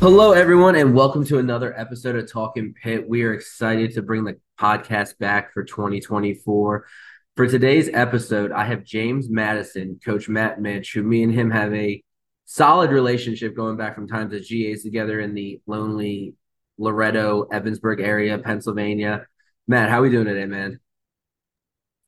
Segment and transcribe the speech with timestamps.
[0.00, 3.06] Hello, everyone, and welcome to another episode of Talking Pitt.
[3.06, 6.86] We are excited to bring the podcast back for 2024.
[7.36, 11.74] For today's episode, I have James Madison, Coach Matt Mitch, who me and him have
[11.74, 12.02] a
[12.46, 16.32] solid relationship going back from times as GAs together in the lonely
[16.78, 19.26] Loretto, Ebensburg area, Pennsylvania.
[19.68, 20.80] Matt, how are we doing today, man?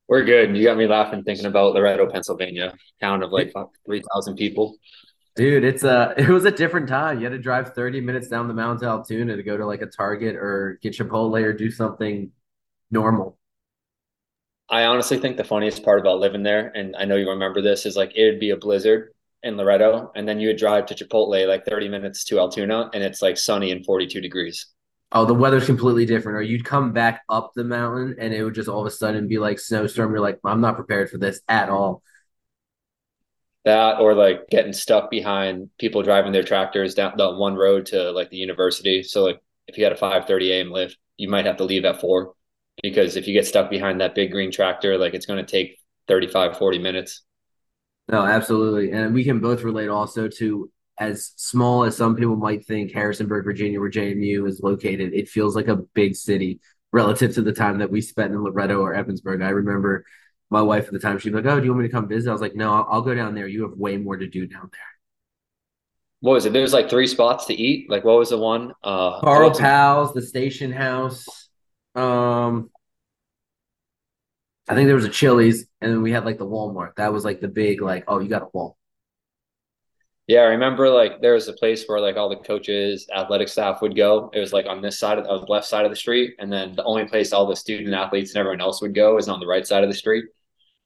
[0.08, 0.56] We're good.
[0.56, 2.72] You got me laughing thinking about Loretto, Pennsylvania,
[3.02, 3.52] town of like
[3.84, 4.78] 3,000 people.
[5.34, 7.18] Dude, it's uh, a it was a different time.
[7.18, 9.82] You had to drive 30 minutes down the mountain to Altoona to go to like
[9.82, 12.30] a Target or get Chipotle or do something
[12.90, 13.38] normal.
[14.68, 17.84] I honestly think the funniest part about living there, and I know you remember this,
[17.84, 20.94] is like it would be a blizzard in Loretto, and then you would drive to
[20.94, 24.66] Chipotle like 30 minutes to Altoona, and it's like sunny and 42 degrees.
[25.14, 26.38] Oh, the weather's completely different.
[26.38, 29.28] Or you'd come back up the mountain and it would just all of a sudden
[29.28, 30.10] be like snowstorm.
[30.10, 32.02] You're like, I'm not prepared for this at all
[33.64, 38.10] that or like getting stuck behind people driving their tractors down the one road to
[38.10, 39.02] like the university.
[39.02, 40.70] So like if you had a 5:30 a.m.
[40.70, 42.32] lift, you might have to leave at 4
[42.82, 45.78] because if you get stuck behind that big green tractor, like it's going to take
[46.08, 47.22] 35 40 minutes.
[48.08, 48.90] No, absolutely.
[48.90, 53.44] And we can both relate also to as small as some people might think Harrisonburg,
[53.44, 56.60] Virginia, where JMU is located, it feels like a big city
[56.92, 59.42] relative to the time that we spent in Loretto or Ebensburg.
[59.42, 60.04] I remember
[60.52, 62.08] my wife at the time, she'd be like, "Oh, do you want me to come
[62.08, 63.48] visit?" I was like, "No, I'll, I'll go down there.
[63.48, 64.80] You have way more to do down there."
[66.20, 66.52] What was it?
[66.52, 67.90] There's like three spots to eat.
[67.90, 68.72] Like, what was the one?
[68.84, 71.26] Uh, Carl Pals, the Station House.
[71.96, 72.70] Um,
[74.68, 76.94] I think there was a Chili's, and then we had like the Walmart.
[76.96, 78.76] That was like the big, like, oh, you got a wall.
[80.28, 83.82] Yeah, I remember like there was a place where like all the coaches, athletic staff
[83.82, 84.30] would go.
[84.32, 86.76] It was like on this side of the left side of the street, and then
[86.76, 89.46] the only place all the student athletes and everyone else would go is on the
[89.46, 90.26] right side of the street.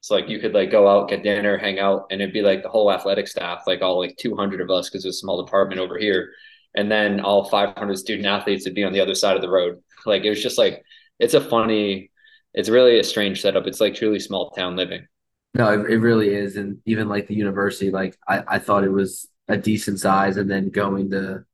[0.07, 2.63] So like you could like go out, get dinner, hang out, and it'd be like
[2.63, 5.81] the whole athletic staff, like all like 200 of us, because it's a small department
[5.81, 6.31] over here,
[6.77, 9.83] and then all 500 student athletes would be on the other side of the road.
[10.05, 10.85] Like it was just like
[11.19, 12.13] it's a funny,
[12.55, 13.67] it's really a strange setup.
[13.67, 15.09] It's like truly small town living.
[15.55, 18.93] No, it, it really is, and even like the university, like I, I thought it
[18.93, 21.45] was a decent size, and then going to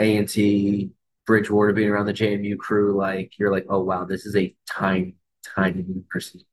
[0.00, 0.90] A and T,
[1.28, 5.14] Bridgewater, being around the JMU crew, like you're like, oh wow, this is a tiny,
[5.54, 6.44] tiny university.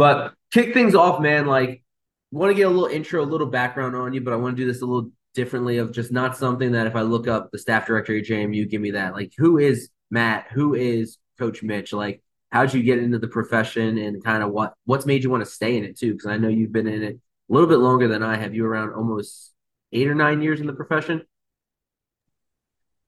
[0.00, 1.44] But kick things off, man.
[1.44, 1.84] Like,
[2.30, 4.62] want to get a little intro, a little background on you, but I want to
[4.62, 7.58] do this a little differently of just not something that if I look up the
[7.58, 9.12] staff director at JMU, give me that.
[9.12, 10.46] Like, who is Matt?
[10.52, 11.92] Who is Coach Mitch?
[11.92, 15.44] Like, how'd you get into the profession and kind of what what's made you want
[15.44, 16.12] to stay in it too?
[16.12, 18.54] Because I know you've been in it a little bit longer than I have.
[18.54, 19.52] You around almost
[19.92, 21.26] eight or nine years in the profession.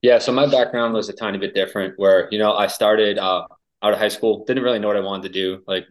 [0.02, 1.94] Yeah, so my background was a tiny bit different.
[1.96, 3.46] Where you know I started uh,
[3.82, 5.62] out of high school, didn't really know what I wanted to do.
[5.66, 5.86] Like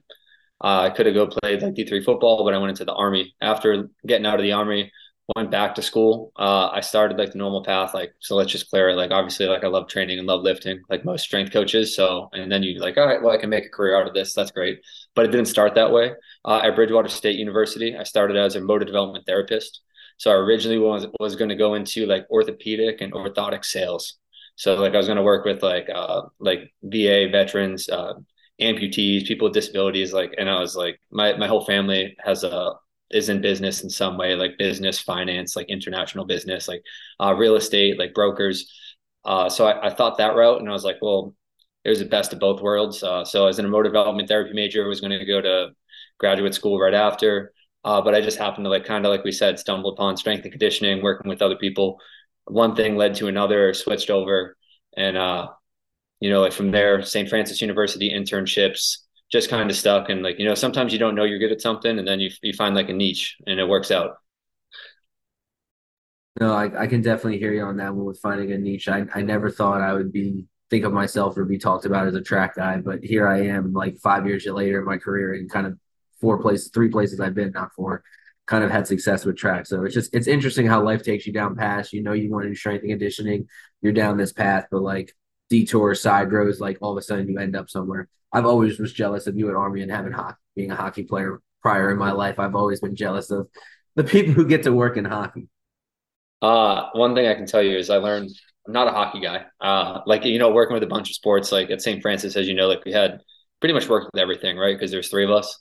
[0.64, 2.94] uh, I could have go played like D three football, but I went into the
[2.94, 3.36] army.
[3.42, 4.92] After getting out of the army,
[5.36, 6.32] went back to school.
[6.36, 7.94] Uh, I started like the normal path.
[7.94, 8.96] Like so, let's just clear it.
[8.96, 11.96] Like obviously, like I love training and love lifting, like most strength coaches.
[11.96, 14.14] So and then you like, all right, well I can make a career out of
[14.14, 14.34] this.
[14.34, 14.82] That's great.
[15.16, 16.14] But it didn't start that way.
[16.46, 19.82] Uh, at Bridgewater State University, I started as a motor development therapist.
[20.18, 24.16] So I originally was was going to go into like orthopedic and orthotic sales.
[24.56, 28.14] So like I was going to work with like uh like VA veterans, uh,
[28.62, 32.74] amputees, people with disabilities, like, and I was like, my my whole family has a
[33.12, 36.84] is in business in some way, like business, finance, like international business, like
[37.20, 38.72] uh, real estate, like brokers.
[39.26, 41.36] Uh, so I, I thought that route, and I was like, well,
[41.84, 43.04] it was the best of both worlds.
[43.04, 45.70] Uh, so as an motor development therapy major, I was going to go to
[46.20, 47.54] graduate school right after.
[47.84, 50.44] Uh, but I just happened to like kind of like we said, stumble upon strength
[50.44, 52.00] and conditioning, working with other people.
[52.46, 54.56] One thing led to another, switched over,
[54.96, 55.50] and uh,
[56.22, 57.30] you know, like from there, St.
[57.30, 59.00] Francis University internships,
[59.32, 60.10] just kind of stuck.
[60.10, 62.32] And like, you know, sometimes you don't know you're good at something, and then you
[62.44, 64.18] you find like a niche, and it works out.
[66.40, 68.88] No, I, I can definitely hear you on that one with finding a niche.
[68.88, 72.16] I, I never thought I would be think of myself or be talked about as
[72.16, 75.52] a track guy, but here I am, like five years later in my career, and
[75.52, 75.78] kind of
[76.22, 78.04] four places, three places I've been, not four,
[78.48, 79.66] kind of had success with track.
[79.66, 81.92] So it's just it's interesting how life takes you down paths.
[81.94, 83.48] You know, you want to do strength and conditioning,
[83.82, 85.14] you're down this path, but like
[85.52, 88.08] detour side roads, like all of a sudden you end up somewhere.
[88.32, 91.42] I've always was jealous of you at Army and having hockey, being a hockey player
[91.62, 92.40] prior in my life.
[92.40, 93.50] I've always been jealous of
[93.96, 95.50] the people who get to work in hockey.
[96.42, 98.32] Uh, one thing I can tell you is I learned
[98.66, 99.46] I'm not a hockey guy.
[99.60, 102.02] Uh, like you know, working with a bunch of sports, like at St.
[102.02, 103.20] Francis, as you know, like we had
[103.60, 104.76] pretty much worked with everything, right?
[104.76, 105.60] Because there's three of us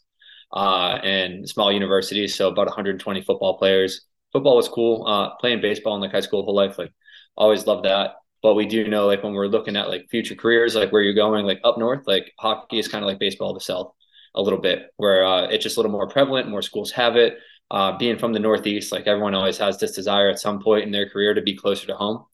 [0.53, 4.03] uh, and small universities, so about 120 football players.
[4.33, 5.05] Football was cool.
[5.05, 6.93] Uh, playing baseball in like high school whole life, like
[7.37, 8.13] always loved that.
[8.43, 11.15] But we do know like when we're looking at like future careers, like where you're
[11.15, 13.93] going, like up north, like hockey is kind of like baseball the south
[14.35, 16.49] a little bit, where uh, it's just a little more prevalent.
[16.49, 17.39] More schools have it.
[17.71, 20.91] Uh, being from the Northeast, like everyone always has this desire at some point in
[20.91, 22.25] their career to be closer to home.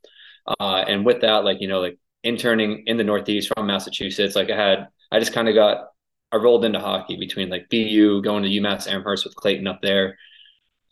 [0.60, 4.50] Uh, and with that, like, you know, like interning in the Northeast from Massachusetts, like
[4.50, 5.88] I had, I just kind of got,
[6.32, 10.16] I rolled into hockey between like BU, going to UMass Amherst with Clayton up there.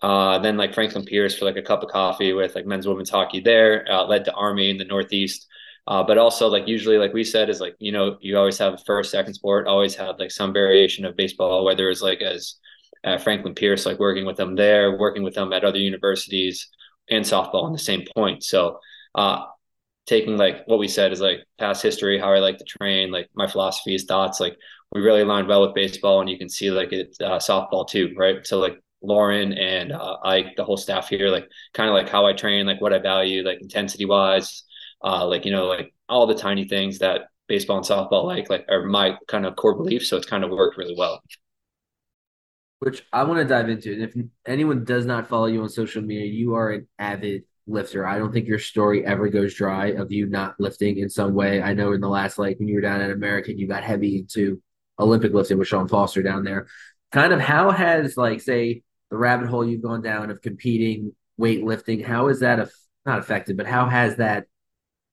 [0.05, 3.09] Uh, then like Franklin Pierce for like a cup of coffee with like men's women's
[3.09, 5.47] hockey there, uh, led to Army in the Northeast.
[5.87, 8.75] Uh, but also like usually like we said is like you know you always have
[8.75, 12.57] a first second sport always had like some variation of baseball whether it's like as
[13.05, 16.69] uh, Franklin Pierce like working with them there working with them at other universities
[17.11, 18.79] and softball on the same point so
[19.15, 19.45] uh,
[20.07, 23.29] taking like what we said is like past history how I like to train like
[23.35, 24.57] my philosophies thoughts like
[24.93, 28.15] we really aligned well with baseball and you can see like it uh, softball too
[28.17, 32.09] right so like Lauren and uh, I the whole staff here like kind of like
[32.09, 34.65] how I train like what I value like intensity wise
[35.05, 38.65] uh, like you know, like all the tiny things that baseball and softball like like
[38.69, 40.09] are my kind of core beliefs.
[40.09, 41.23] So it's kind of worked really well.
[42.81, 43.93] Which I want to dive into.
[43.93, 44.15] And if
[44.47, 48.07] anyone does not follow you on social media, you are an avid lifter.
[48.07, 51.63] I don't think your story ever goes dry of you not lifting in some way.
[51.63, 54.19] I know in the last like when you were down at American, you got heavy
[54.19, 54.61] into
[54.99, 56.67] Olympic lifting with Sean Foster down there.
[57.13, 58.83] Kind of how has like say
[59.15, 62.69] the rabbit hole you've gone down of competing weightlifting, how is that a,
[63.07, 64.47] not affected, but how has that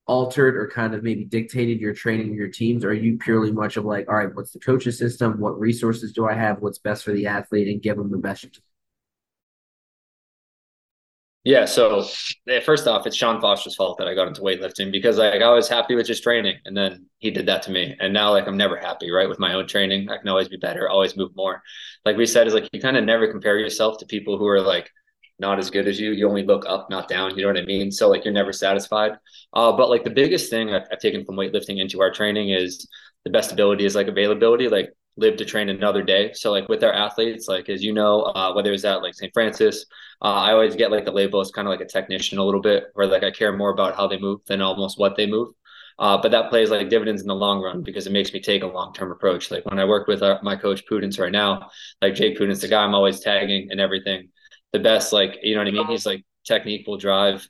[0.08, 2.84] altered or kind of maybe dictated your training your teams?
[2.84, 5.38] Or are you purely much of like, all right, what's the coach's system?
[5.38, 6.60] What resources do I have?
[6.60, 8.60] What's best for the athlete and give them the best?
[11.44, 12.04] Yeah, so
[12.48, 15.50] eh, first off, it's Sean Foster's fault that I got into weightlifting because like I
[15.50, 18.46] was happy with just training, and then he did that to me, and now like
[18.46, 20.08] I'm never happy, right, with my own training.
[20.08, 21.60] I can always be better, always move more.
[22.04, 24.60] Like we said, is like you kind of never compare yourself to people who are
[24.60, 24.88] like
[25.40, 26.12] not as good as you.
[26.12, 27.36] You only look up, not down.
[27.36, 27.90] You know what I mean?
[27.90, 29.12] So like you're never satisfied.
[29.52, 32.86] Uh, but like the biggest thing I've, I've taken from weightlifting into our training is
[33.24, 34.68] the best ability is like availability.
[34.68, 36.32] Like live to train another day.
[36.32, 39.32] So like with our athletes, like as you know, uh, whether it's at like St.
[39.34, 39.84] Francis,
[40.22, 42.60] uh, I always get like the label as kind of like a technician a little
[42.60, 45.52] bit, where like I care more about how they move than almost what they move.
[45.98, 48.62] Uh, but that plays like dividends in the long run because it makes me take
[48.62, 49.50] a long term approach.
[49.50, 51.70] Like when I work with our, my coach Pudens right now,
[52.00, 54.28] like Jake Pudens, the guy I'm always tagging and everything
[54.72, 55.86] the best, like, you know what I mean?
[55.86, 57.46] He's like technique will drive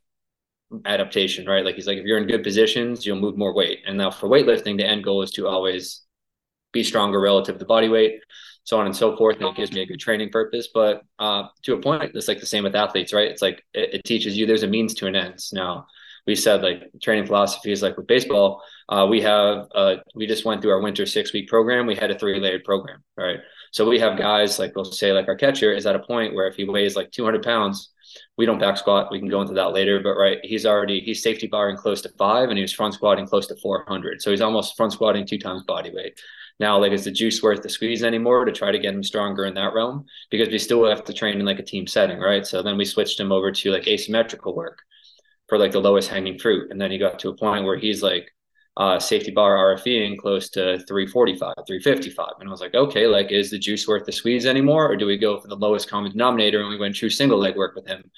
[0.85, 1.65] adaptation, right?
[1.65, 3.81] Like he's like, if you're in good positions, you'll move more weight.
[3.87, 6.03] And now for weightlifting, the end goal is to always
[6.73, 8.21] be stronger relative to body weight,
[8.65, 9.37] so on and so forth.
[9.37, 10.69] And it gives me a good training purpose.
[10.73, 13.31] But uh, to a point, it's like the same with athletes, right?
[13.31, 15.39] It's like it, it teaches you there's a means to an end.
[15.53, 15.87] Now,
[16.27, 18.63] we said like training philosophy is like with baseball.
[18.89, 21.87] Uh, we have uh, we just went through our winter six week program.
[21.87, 23.39] We had a three layered program, right?
[23.73, 26.47] So we have guys like we'll say like our catcher is at a point where
[26.47, 27.91] if he weighs like 200 pounds,
[28.37, 29.11] we don't back squat.
[29.11, 32.11] We can go into that later, but right, he's already he's safety barring close to
[32.11, 34.23] five, and he was front squatting close to 400.
[34.23, 36.21] So he's almost front squatting two times body weight.
[36.63, 39.47] Now, like, is the juice worth the squeeze anymore to try to get him stronger
[39.47, 40.07] in that realm?
[40.31, 42.47] Because we still have to train in like a team setting, right?
[42.47, 44.79] So then we switched him over to like asymmetrical work
[45.49, 48.01] for like the lowest hanging fruit, and then he got to a point where he's
[48.01, 48.31] like
[48.77, 52.29] uh, safety bar RFEing close to 345, 355.
[52.39, 54.89] And I was like, okay, like, is the juice worth the squeeze anymore?
[54.89, 57.57] Or do we go for the lowest common denominator and we went true single leg
[57.57, 58.09] work with him?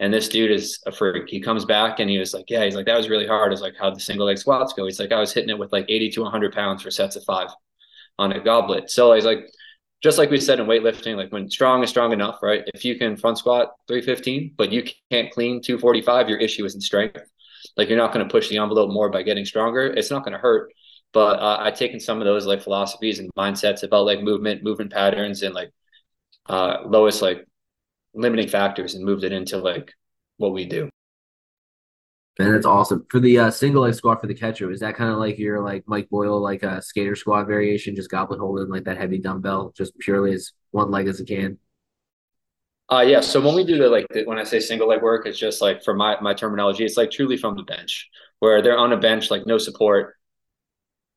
[0.00, 1.28] And this dude is a freak.
[1.28, 3.52] He comes back and he was like, yeah, he's like, that was really hard.
[3.52, 4.86] I was like, how'd the single leg squats go?
[4.86, 7.22] He's like, I was hitting it with like 80 to 100 pounds for sets of
[7.22, 7.50] five
[8.18, 8.90] on a goblet.
[8.90, 9.48] So he's like,
[10.02, 12.64] just like we said in weightlifting, like when strong is strong enough, right?
[12.74, 17.20] If you can front squat 315, but you can't clean 245, your issue isn't strength.
[17.76, 19.86] Like you're not going to push the envelope more by getting stronger.
[19.86, 20.72] It's not going to hurt.
[21.12, 24.92] But uh, I've taken some of those like philosophies and mindsets about like movement, movement
[24.92, 25.70] patterns, and like
[26.46, 27.46] uh, lowest like
[28.14, 29.92] limiting factors, and moved it into like
[30.38, 30.88] what we do.
[32.38, 34.70] And that's awesome for the uh, single leg squat for the catcher.
[34.70, 38.10] Is that kind of like your like Mike Boyle like a skater squat variation, just
[38.10, 41.58] goblet holding like that heavy dumbbell, just purely as one leg as it can?
[42.90, 43.20] Uh, yeah.
[43.20, 45.60] So when we do the like the, when I say single leg work, it's just
[45.60, 48.08] like for my my terminology, it's like truly from the bench
[48.38, 50.16] where they're on a bench, like no support,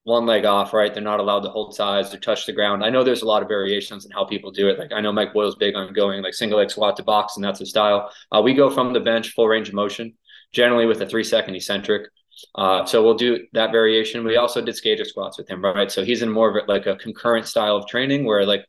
[0.03, 0.93] one leg off, right?
[0.93, 2.83] They're not allowed to hold sides or touch the ground.
[2.83, 4.77] I know there's a lot of variations in how people do it.
[4.77, 7.43] Like I know Mike Boyle's big on going like single leg squat to box, and
[7.43, 8.11] that's his style.
[8.31, 10.13] Uh, we go from the bench, full range of motion,
[10.55, 12.09] generally with a three second eccentric.
[12.55, 14.25] Uh, so we'll do that variation.
[14.25, 15.91] We also did skater squats with him, right?
[15.91, 18.65] So he's in more of like a concurrent style of training where like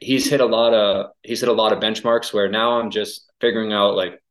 [0.00, 3.30] he's hit a lot of he's hit a lot of benchmarks where now I'm just
[3.40, 4.21] figuring out like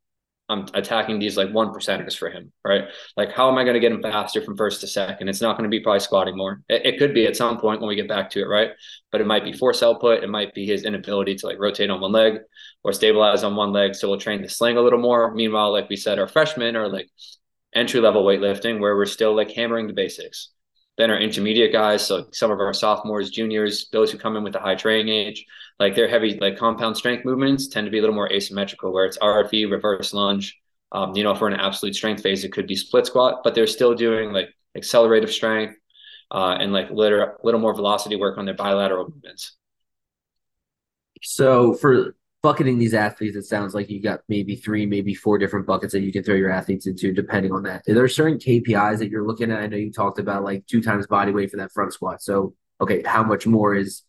[0.52, 2.84] I'm attacking these like one percenters for him, right?
[3.16, 5.30] Like how am I going to get him faster from first to second?
[5.30, 6.62] It's not going to be probably squatting more.
[6.68, 8.72] It, it, could be at some point when we get back to it, right?
[9.12, 10.24] But it might be force output.
[10.24, 12.40] It might be his inability to like rotate on one leg
[12.84, 13.96] or stabilize on one leg.
[13.96, 15.34] So we'll train the sling a little more.
[15.34, 17.08] Meanwhile, like we said, our freshmen are like
[17.74, 20.50] entry level weightlifting where we're still like hammering the basics.
[20.98, 24.56] Then our intermediate guys, so some of our sophomores, juniors, those who come in with
[24.56, 25.46] a high training age,
[25.80, 29.06] like their heavy like compound strength movements tend to be a little more asymmetrical, where
[29.06, 30.60] it's RFE, reverse lunge,
[30.92, 33.68] Um, you know, for an absolute strength phase, it could be split squat, but they're
[33.68, 35.76] still doing like accelerative strength
[36.32, 39.56] uh, and like little little more velocity work on their bilateral movements.
[41.24, 45.68] So for bucketing these athletes, it sounds like you got maybe three, maybe four different
[45.68, 47.84] buckets that you can throw your athletes into, depending on that.
[47.86, 49.60] There are there certain KPIs that you're looking at?
[49.60, 52.22] I know you talked about like two times body weight for that front squat.
[52.22, 54.04] So, okay, how much more is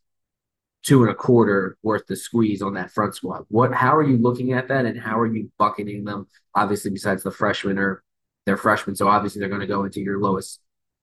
[0.82, 3.44] two and a quarter worth the squeeze on that front squat?
[3.48, 6.26] What, how are you looking at that, and how are you bucketing them?
[6.54, 8.02] Obviously, besides the freshmen or
[8.46, 10.60] they're freshmen, so obviously they're going to go into your lowest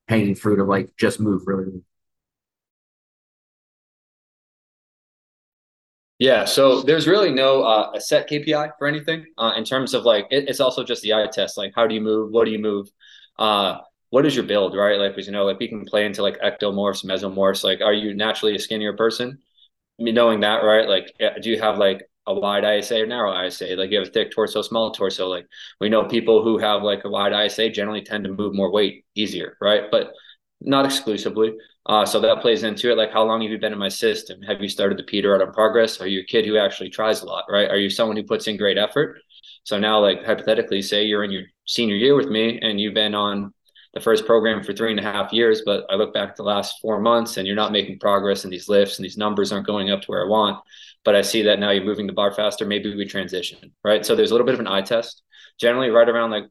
[0.08, 1.82] hanging fruit of like just move really.
[6.20, 10.04] Yeah, so there's really no uh, a set KPI for anything uh, in terms of
[10.04, 11.58] like it, it's also just the eye test.
[11.58, 12.32] Like, how do you move?
[12.32, 12.90] What do you move?
[13.38, 13.78] Uh,
[14.10, 15.00] what is your build, right?
[15.00, 17.64] Like, because you know, like we can play into like ectomorphs, mesomorphs.
[17.64, 19.40] Like, are you naturally a skinnier person?
[20.00, 20.88] I mean, knowing that, right?
[20.90, 23.76] Like, do you have like a wide ISA or narrow ISA?
[23.78, 25.28] Like, you have a thick torso, small torso.
[25.30, 25.48] Like,
[25.82, 29.06] we know people who have like a wide ISA generally tend to move more weight
[29.16, 29.84] easier, right?
[29.92, 30.14] But
[30.62, 31.54] not exclusively.
[31.86, 32.98] Uh, so that plays into it.
[32.98, 34.42] Like, how long have you been in my system?
[34.44, 36.00] Have you started to peter out on progress?
[36.02, 37.70] Are you a kid who actually tries a lot, right?
[37.70, 39.20] Are you someone who puts in great effort?
[39.64, 43.16] So now, like, hypothetically, say you're in your senior year with me and you've been
[43.16, 43.54] on
[43.94, 46.44] the first program for three and a half years, but I look back at the
[46.44, 49.66] last four months and you're not making progress in these lifts and these numbers aren't
[49.66, 50.64] going up to where I want.
[51.04, 52.66] But I see that now you're moving the bar faster.
[52.66, 54.06] Maybe we transition, right?
[54.06, 55.24] So there's a little bit of an eye test.
[55.60, 56.46] Generally, right around like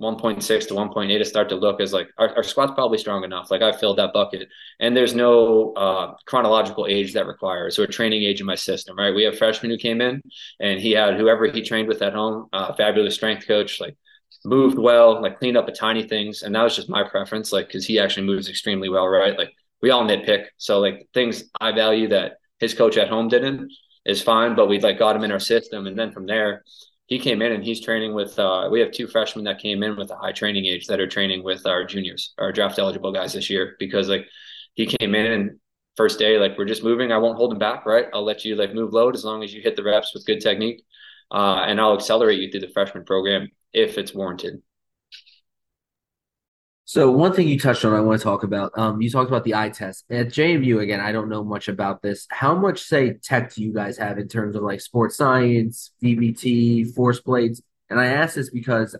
[0.00, 3.50] 1.6 to 1.8 to start to look as like our, our squat's probably strong enough.
[3.50, 4.48] Like I filled that bucket
[4.80, 9.14] and there's no uh, chronological age that requires or training age in my system, right?
[9.14, 10.20] We have freshmen who came in
[10.60, 13.96] and he had whoever he trained with at home, uh, fabulous strength coach, like
[14.44, 16.42] moved well, like cleaned up a tiny things.
[16.42, 19.38] And that was just my preference, like, cause he actually moves extremely well, right?
[19.38, 20.46] Like we all nitpick.
[20.58, 23.70] So like things I value that his coach at home didn't
[24.04, 25.86] is fine, but we like got him in our system.
[25.86, 26.64] And then from there,
[27.06, 29.96] he came in and he's training with uh, we have two freshmen that came in
[29.96, 33.32] with a high training age that are training with our juniors our draft eligible guys
[33.32, 34.26] this year because like
[34.74, 35.58] he came in and
[35.96, 37.12] first day like we're just moving.
[37.12, 38.06] I won't hold him back right?
[38.12, 40.40] I'll let you like move load as long as you hit the reps with good
[40.40, 40.84] technique.
[41.30, 44.62] Uh, and i'll accelerate you through the freshman program if it's warranted
[46.86, 48.72] so one thing you touched on, I want to talk about.
[48.76, 50.82] Um, you talked about the eye test at JMU.
[50.82, 52.26] Again, I don't know much about this.
[52.30, 56.94] How much say tech do you guys have in terms of like sports science, VBT,
[56.94, 57.62] force plates?
[57.88, 58.94] And I ask this because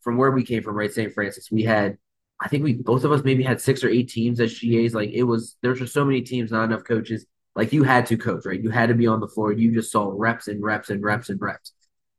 [0.00, 1.12] from where we came from, right, St.
[1.12, 1.98] Francis, we had,
[2.40, 4.94] I think we both of us maybe had six or eight teams as GAs.
[4.94, 7.26] Like it was, there's just so many teams, not enough coaches.
[7.54, 8.62] Like you had to coach, right?
[8.62, 9.52] You had to be on the floor.
[9.52, 11.72] You just saw reps and reps and reps and reps.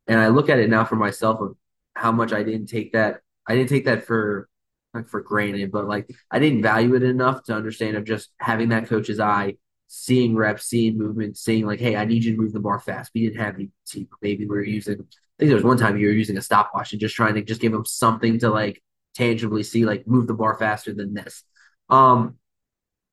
[0.05, 1.55] And I look at it now for myself of
[1.95, 3.21] how much I didn't take that.
[3.47, 4.47] I didn't take that for
[5.09, 8.87] for granted, but like I didn't value it enough to understand of just having that
[8.87, 9.55] coach's eye,
[9.87, 13.11] seeing reps, seeing movement, seeing like, hey, I need you to move the bar fast.
[13.13, 14.07] We didn't have any team.
[14.21, 14.95] Maybe we were using.
[14.95, 17.43] I think there was one time you were using a stopwatch and just trying to
[17.43, 18.81] just give them something to like
[19.15, 21.43] tangibly see, like move the bar faster than this.
[21.89, 22.37] Um,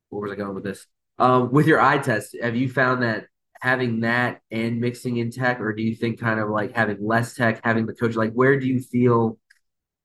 [0.09, 0.87] where was I going with this?
[1.19, 3.27] Um, with your eye test, have you found that
[3.61, 7.35] having that and mixing in tech, or do you think kind of like having less
[7.35, 9.39] tech, having the coach, like where do you feel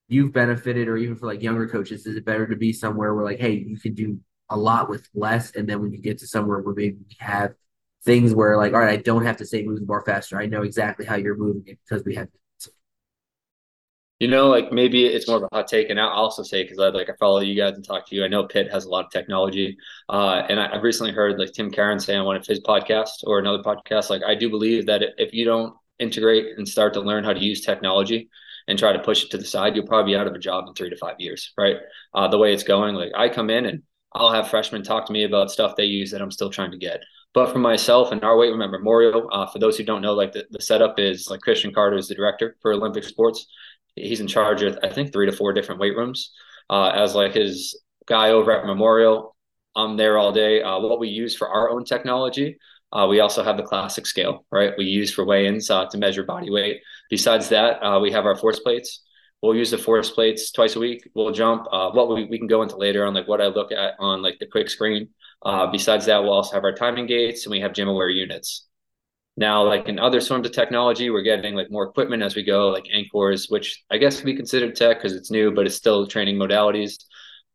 [0.10, 3.24] you've benefited or even for like younger coaches is it better to be somewhere where
[3.24, 6.28] like hey you can do a lot with less and then when you get to
[6.28, 7.54] somewhere where maybe we have
[8.04, 10.46] things where like all right i don't have to say move the bar faster i
[10.46, 12.28] know exactly how you're moving it because we have
[14.20, 16.78] you know, like maybe it's more of a hot take, and I'll also say because
[16.78, 18.26] I like I follow you guys and talk to you.
[18.26, 19.78] I know Pitt has a lot of technology,
[20.10, 23.24] uh, and I, have recently heard like Tim Karen say on one of his podcasts
[23.24, 24.10] or another podcast.
[24.10, 27.40] Like I do believe that if you don't integrate and start to learn how to
[27.40, 28.30] use technology,
[28.70, 30.66] and try to push it to the side, you'll probably be out of a job
[30.68, 31.78] in three to five years, right?
[32.14, 33.82] Uh, the way it's going, like I come in and
[34.14, 36.78] I'll have freshmen talk to me about stuff they use that I'm still trying to
[36.78, 37.02] get.
[37.34, 40.14] But for myself and our weight room at Memorial, uh, for those who don't know,
[40.14, 43.48] like the, the setup is like Christian Carter is the director for Olympic sports.
[43.96, 46.32] He's in charge of, I think, three to four different weight rooms.
[46.70, 49.36] Uh, as like his guy over at Memorial,
[49.76, 50.62] I'm there all day.
[50.62, 52.58] Uh, what we use for our own technology
[52.92, 54.74] uh, we also have the classic scale, right?
[54.78, 56.82] We use for weigh-ins uh, to measure body weight.
[57.10, 59.04] Besides that, uh, we have our force plates.
[59.42, 61.10] We'll use the force plates twice a week.
[61.14, 61.66] We'll jump.
[61.72, 64.22] Uh, what we, we can go into later on, like what I look at on
[64.22, 65.10] like the quick screen.
[65.46, 68.68] Uh, besides that, we'll also have our timing gates and we have GymAware units.
[69.38, 72.68] Now, like in other forms of technology, we're getting like more equipment as we go,
[72.68, 76.06] like Anchors, which I guess can be considered tech because it's new, but it's still
[76.06, 76.98] training modalities.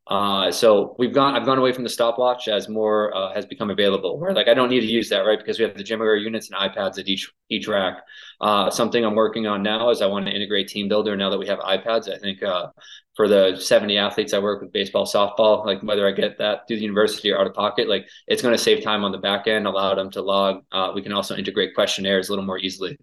[0.07, 3.71] Uh, so we've gone, I've gone away from the stopwatch as more uh, has become
[3.71, 4.19] available.
[4.19, 5.39] Where like I don't need to use that, right?
[5.39, 8.03] Because we have the GymAware units and iPads at each each rack.
[8.41, 11.47] Uh, something I'm working on now is I want to integrate TeamBuildr now that we
[11.47, 12.13] have iPads.
[12.15, 12.69] I think uh,
[13.17, 16.77] for the 70 athletes I work with, baseball, softball, like whether I get that through
[16.77, 19.47] the university or out of pocket, like it's going to save time on the back
[19.47, 20.65] end, allow them to log.
[20.71, 22.99] Uh, we can also integrate questionnaires a little more easily.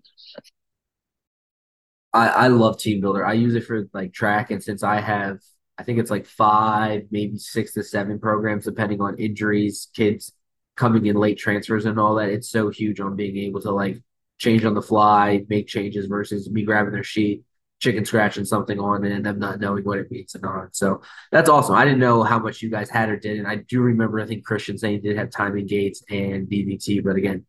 [2.13, 3.25] I, I love TeamBuildr.
[3.25, 5.39] I use it for like track, and since I have,
[5.81, 10.31] I think it's like five, maybe six to seven programs, depending on injuries, kids
[10.77, 12.29] coming in late transfers and all that.
[12.29, 13.97] It's so huge on being able to like
[14.37, 17.41] change on the fly, make changes versus me grabbing their sheet,
[17.79, 20.75] chicken scratching something on it, and them not knowing what it means and not.
[20.75, 21.73] So that's awesome.
[21.73, 23.47] I didn't know how much you guys had or didn't.
[23.47, 27.47] I do remember, I think Christian saying did have timing gates and VBT, but again,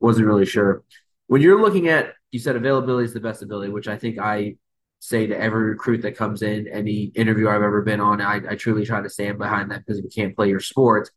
[0.00, 0.84] wasn't really sure.
[1.26, 4.56] When you're looking at you said availability is the best ability, which I think I
[5.04, 8.54] say to every recruit that comes in, any interview I've ever been on, I, I
[8.54, 11.10] truly try to stand behind that because if you can't play your sport,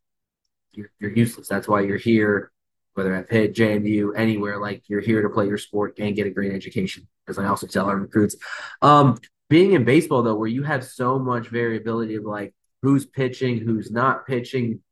[0.72, 1.48] you're, you're useless.
[1.48, 2.52] That's why you're here,
[2.92, 6.30] whether at Pitt, JMU, anywhere, like you're here to play your sport and get a
[6.30, 8.36] great education, as I also tell our recruits.
[8.82, 9.16] Um,
[9.48, 13.90] being in baseball, though, where you have so much variability of like who's pitching, who's
[13.90, 14.82] not pitching,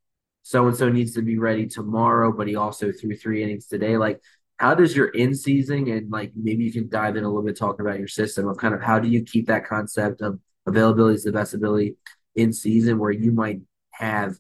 [0.43, 3.99] so and so needs to be ready tomorrow, but he also threw three innings today.
[3.99, 4.23] Like,
[4.59, 7.59] how does your in season and like maybe you can dive in a little bit
[7.59, 11.15] talking about your system of kind of how do you keep that concept of availability
[11.15, 11.97] is the best ability
[12.35, 13.61] in season where you might
[13.93, 14.37] have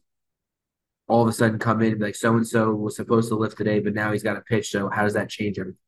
[1.09, 3.37] all of a sudden come in and be like so and so was supposed to
[3.37, 4.71] lift today, but now he's got a pitch.
[4.71, 5.79] So how does that change everything?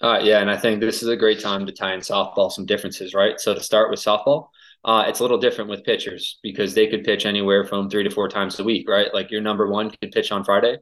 [0.00, 2.66] Uh, yeah, and I think this is a great time to tie in softball some
[2.66, 3.40] differences, right?
[3.40, 4.48] So to start with softball,
[4.84, 8.10] uh, it's a little different with pitchers because they could pitch anywhere from three to
[8.10, 9.14] four times a week, right?
[9.14, 10.76] Like your number one could pitch on Friday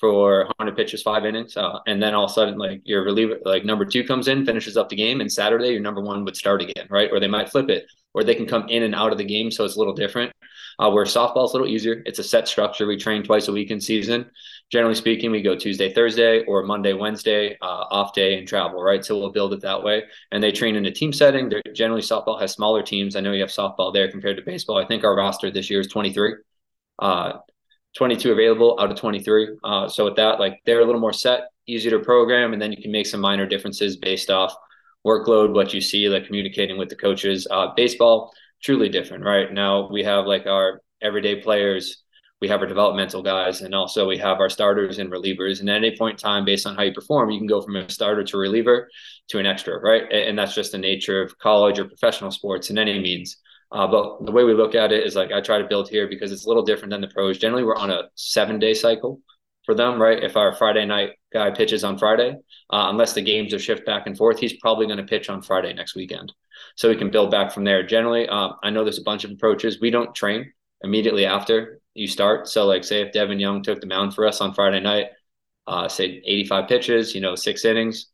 [0.00, 3.38] for 100 pitches, five innings, uh, and then all of a sudden, like your reliever,
[3.44, 6.36] like number two comes in, finishes up the game, and Saturday your number one would
[6.36, 7.10] start again, right?
[7.10, 9.50] Or they might flip it, or they can come in and out of the game,
[9.50, 10.32] so it's a little different.
[10.80, 12.86] Uh, where softball's a little easier, it's a set structure.
[12.86, 14.30] We train twice a week in season.
[14.70, 19.04] Generally speaking, we go Tuesday, Thursday, or Monday, Wednesday, uh, off day and travel, right?
[19.04, 20.04] So we'll build it that way.
[20.30, 21.48] And they train in a team setting.
[21.48, 23.16] They're generally softball has smaller teams.
[23.16, 24.78] I know you have softball there compared to baseball.
[24.78, 26.34] I think our roster this year is 23.
[27.00, 27.32] Uh,
[27.98, 29.58] 22 available out of 23.
[29.64, 32.70] Uh, so with that, like they're a little more set, easier to program, and then
[32.70, 34.54] you can make some minor differences based off
[35.04, 37.48] workload, what you see, like communicating with the coaches.
[37.50, 38.32] Uh, baseball,
[38.62, 39.52] truly different, right?
[39.52, 42.04] Now we have like our everyday players,
[42.40, 45.58] we have our developmental guys, and also we have our starters and relievers.
[45.58, 47.74] And at any point in time, based on how you perform, you can go from
[47.74, 48.88] a starter to reliever
[49.30, 50.04] to an extra, right?
[50.12, 53.38] And that's just the nature of college or professional sports in any means.
[53.70, 56.08] Uh, but the way we look at it is like I try to build here
[56.08, 57.38] because it's a little different than the pros.
[57.38, 59.20] Generally, we're on a seven day cycle
[59.64, 60.22] for them, right?
[60.22, 62.30] If our Friday night guy pitches on Friday,
[62.70, 65.42] uh, unless the games are shift back and forth, he's probably going to pitch on
[65.42, 66.32] Friday next weekend.
[66.76, 67.86] So we can build back from there.
[67.86, 69.80] Generally, uh, I know there's a bunch of approaches.
[69.80, 70.50] We don't train
[70.80, 72.48] immediately after you start.
[72.48, 75.08] So, like, say if Devin Young took the mound for us on Friday night,
[75.66, 78.06] uh, say 85 pitches, you know, six innings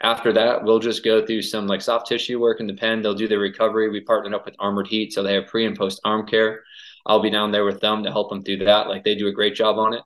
[0.00, 3.00] after that, we'll just go through some like soft tissue work in the pen.
[3.00, 3.88] They'll do the recovery.
[3.88, 6.64] We partnered up with Armored Heat, so they have pre and post arm care.
[7.06, 8.88] I'll be down there with them to help them through that.
[8.88, 10.02] Like they do a great job on it.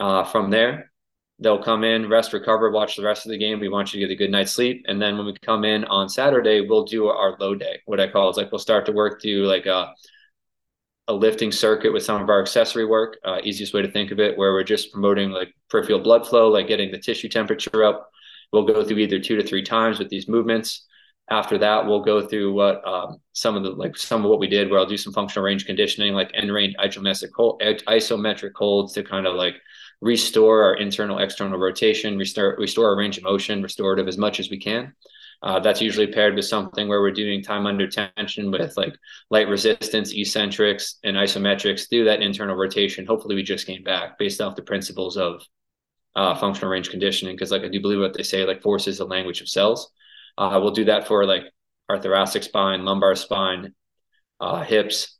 [0.00, 0.90] Uh, from there,
[1.38, 3.60] they'll come in, rest, recover, watch the rest of the game.
[3.60, 4.84] We want you to get a good night's sleep.
[4.88, 7.80] And then when we come in on Saturday, we'll do our low day.
[7.86, 9.94] What I call is like we'll start to work through like a
[11.06, 13.16] a lifting circuit with some of our accessory work.
[13.24, 16.48] Uh, easiest way to think of it, where we're just promoting like peripheral blood flow,
[16.48, 18.10] like getting the tissue temperature up
[18.52, 20.86] We'll go through either two to three times with these movements.
[21.30, 24.46] After that, we'll go through what um, some of the like some of what we
[24.46, 28.94] did, where I'll do some functional range conditioning, like end range isometric hold, isometric holds
[28.94, 29.56] to kind of like
[30.00, 34.48] restore our internal external rotation, restore restore our range of motion, restorative as much as
[34.48, 34.94] we can.
[35.42, 38.94] Uh, that's usually paired with something where we're doing time under tension with like
[39.30, 43.06] light resistance, eccentrics, and isometrics through that internal rotation.
[43.06, 45.42] Hopefully, we just came back based off the principles of
[46.18, 48.98] uh, functional range conditioning because like I do believe what they say like force is
[48.98, 49.92] the language of cells.
[50.36, 51.44] Uh, we'll do that for like
[51.88, 53.72] our thoracic spine, lumbar spine,
[54.40, 55.16] uh, hips,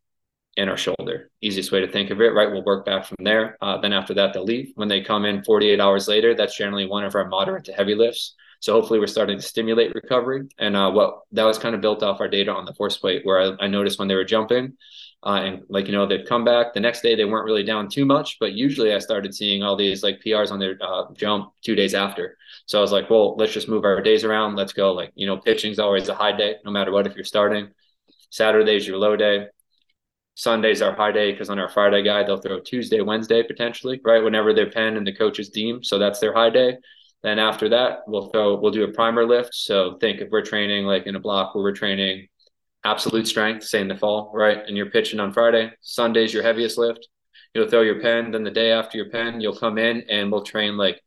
[0.57, 1.31] and our shoulder.
[1.41, 2.51] Easiest way to think of it, right?
[2.51, 3.57] We'll work back from there.
[3.63, 4.73] Uh, then after that, they'll leave.
[4.75, 7.95] When they come in 48 hours later, that's generally one of our moderate to heavy
[7.95, 8.35] lifts.
[8.61, 10.49] So hopefully we're starting to stimulate recovery.
[10.59, 13.25] And uh, what that was kind of built off our data on the force plate,
[13.25, 14.77] where I, I noticed when they were jumping,
[15.25, 17.15] uh, and like you know, they'd come back the next day.
[17.15, 20.53] They weren't really down too much, but usually I started seeing all these like PRs
[20.53, 22.37] on their uh, jump two days after.
[22.67, 24.57] So I was like, well, let's just move our days around.
[24.57, 24.93] Let's go.
[24.93, 27.07] Like you know, pitching's always a high day, no matter what.
[27.07, 27.69] If you're starting,
[28.31, 29.47] Saturday's your low day.
[30.35, 34.23] Sunday's our high day because on our Friday guy they'll throw Tuesday, Wednesday potentially, right?
[34.23, 35.83] Whenever their pen and the coaches deem.
[35.83, 36.77] So that's their high day.
[37.23, 39.55] Then after that, we'll throw we'll do a primer lift.
[39.55, 42.29] So think if we're training like in a block where we're training
[42.85, 44.59] absolute strength, say in the fall, right?
[44.67, 45.73] And you're pitching on Friday.
[45.81, 47.09] Sunday's your heaviest lift.
[47.55, 48.31] You'll throw your pen.
[48.31, 51.03] Then the day after your pen, you'll come in and we'll train like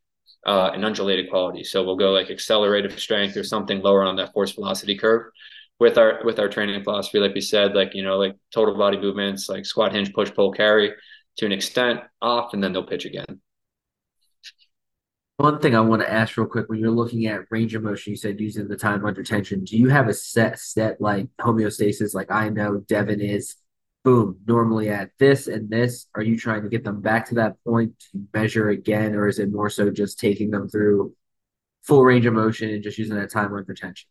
[0.45, 1.63] uh, an undulated quality.
[1.63, 5.31] So we'll go like accelerative strength or something lower on that force velocity curve
[5.79, 7.19] with our with our training philosophy.
[7.19, 10.51] Like we said, like you know, like total body movements, like squat, hinge, push, pull,
[10.51, 10.93] carry
[11.37, 13.41] to an extent off, and then they'll pitch again.
[15.41, 18.11] One thing I want to ask real quick, when you're looking at range of motion,
[18.11, 19.63] you said using the time under tension.
[19.63, 22.13] Do you have a set step like homeostasis?
[22.13, 23.55] Like I know Devin is,
[24.03, 26.05] boom, normally at this and this.
[26.13, 29.39] Are you trying to get them back to that point to measure again, or is
[29.39, 31.15] it more so just taking them through
[31.81, 34.09] full range of motion and just using that time under tension?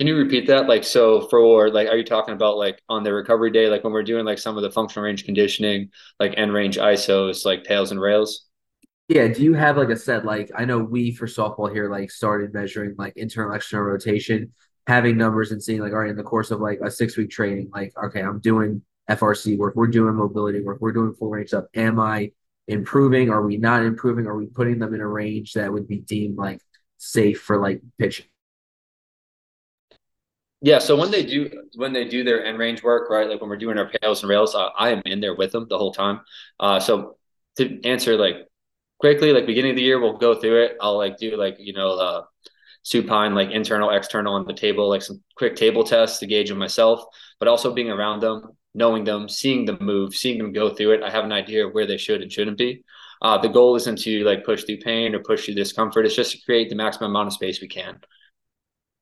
[0.00, 0.66] Can you repeat that?
[0.66, 3.92] Like, so for like, are you talking about like on the recovery day, like when
[3.92, 7.90] we're doing like some of the functional range conditioning, like end range ISOs, like PAILs
[7.90, 8.46] and RAILs?
[9.08, 12.10] Yeah, do you have like a set like I know we for softball here like
[12.10, 14.54] started measuring like internal external rotation,
[14.86, 17.28] having numbers and seeing like all right in the course of like a six week
[17.28, 21.48] training, like okay, I'm doing FRC work, we're doing mobility work, we're doing full range
[21.48, 21.66] stuff.
[21.74, 22.32] Am I
[22.68, 23.28] improving?
[23.28, 24.26] Are we not improving?
[24.26, 26.62] Are we putting them in a range that would be deemed like
[26.96, 28.29] safe for like pitching?
[30.62, 33.26] Yeah, so when they do when they do their end range work, right?
[33.28, 35.66] Like when we're doing our PAILs and RAILs, uh, I am in there with them
[35.68, 36.20] the whole time.
[36.58, 37.16] Uh, so
[37.56, 38.46] to answer like
[38.98, 40.76] quickly, like beginning of the year, we'll go through it.
[40.80, 42.24] I'll like do like you know the
[42.82, 46.58] supine like internal, external on the table, like some quick table tests to gauge them
[46.58, 47.04] myself,
[47.38, 51.02] but also being around them, knowing them, seeing them move, seeing them go through it.
[51.02, 52.84] I have an idea of where they should and shouldn't be.
[53.22, 56.04] Uh, the goal isn't to like push through pain or push through discomfort.
[56.06, 58.00] It's just to create the maximum amount of space we can.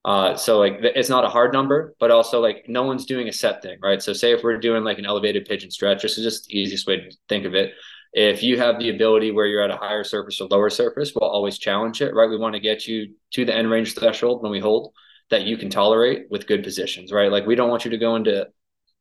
[0.09, 3.33] Uh, so like it's not a hard number, but also like no one's doing a
[3.33, 4.03] set thing, right?
[4.03, 6.87] So say if we're doing like an elevated pigeon stretch, this is just the easiest
[6.87, 7.75] way to think of it.
[8.15, 11.29] If you have the ability where you're at a higher surface or lower surface, we'll
[11.29, 12.31] always challenge it, right?
[12.31, 14.95] We want to get you to the end range threshold when we hold
[15.29, 17.31] that you can tolerate with good positions, right?
[17.31, 18.49] Like we don't want you to go into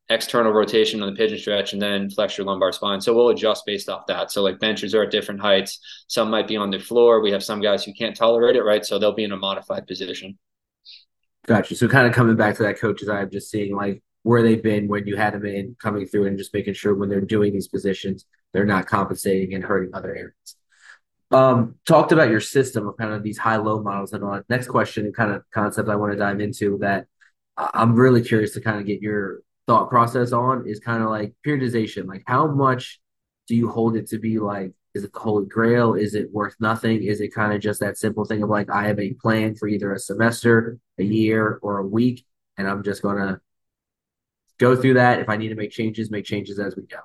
[0.10, 3.00] external rotation on the pigeon stretch and then flex your lumbar spine.
[3.00, 4.30] So we'll adjust based off that.
[4.30, 5.80] So like benches are at different heights.
[6.10, 7.22] Some might be on the floor.
[7.22, 8.86] We have some guys who can't tolerate it, right?
[8.86, 10.38] So they'll be in a modified position.
[11.48, 11.76] Gotcha.
[11.76, 14.88] So kind of coming back to that coaches, I'm just seeing like where they've been
[14.90, 17.70] when you had them in coming through and just making sure when they're doing these
[17.70, 20.56] positions, they're not compensating and hurting other areas.
[21.32, 24.42] Um, talked about your system of kind of these high low models and all.
[24.50, 27.08] Next question kind of concept I want to dive into that
[27.58, 31.34] I'm really curious to kind of get your thought process on is kind of like
[31.46, 32.08] periodization.
[32.08, 33.00] Like how much
[33.48, 35.94] do you hold it to be like is it the holy grail?
[35.94, 37.04] Is it worth nothing?
[37.04, 39.68] Is it kind of just that simple thing of like, I have a plan for
[39.68, 42.26] either a semester, a year, or a week,
[42.58, 43.40] and I'm just to
[44.58, 45.20] go through that.
[45.20, 47.00] If I need to make changes, make changes as we go.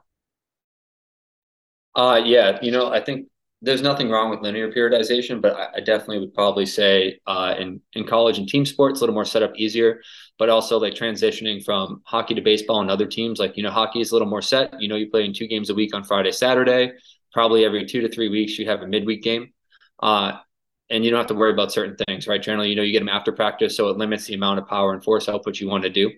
[1.94, 3.28] Uh, yeah, you know, I think
[3.60, 7.80] there's nothing wrong with linear periodization, but I, I definitely would probably say uh, in
[7.92, 10.00] in college and team sports, a little more set up easier,
[10.38, 14.00] but also like transitioning from hockey to baseball and other teams, like you know, hockey
[14.00, 14.72] is a little more set.
[14.80, 16.92] You know, you play in two games a week on Friday, Saturday
[17.32, 19.52] probably every two to three weeks you have a midweek game.
[20.00, 20.38] Uh,
[20.90, 22.42] and you don't have to worry about certain things, right?
[22.42, 24.92] Generally, you know, you get them after practice, so it limits the amount of power
[24.92, 26.10] and force output you want to do.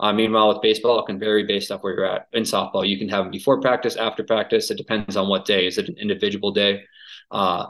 [0.00, 2.28] Uh, meanwhile, with baseball, it can vary based off where you're at.
[2.32, 4.70] In softball, you can have them before practice, after practice.
[4.70, 5.66] It depends on what day.
[5.66, 6.82] Is it an individual day?
[7.30, 7.66] Uh,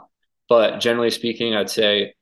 [0.47, 2.13] but generally speaking, I'd say